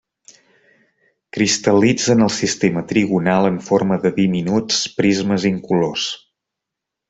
Cristal·litza 1.37 2.15
en 2.15 2.25
el 2.27 2.31
sistema 2.37 2.83
trigonal 2.93 3.51
en 3.53 3.61
forma 3.69 4.01
de 4.07 4.15
diminuts 4.23 4.81
prismes 4.99 5.47
incolors. 5.55 6.11